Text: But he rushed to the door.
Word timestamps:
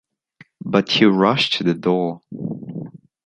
But 0.65 0.89
he 0.93 1.05
rushed 1.05 1.53
to 1.59 1.63
the 1.63 1.75
door. 1.75 2.21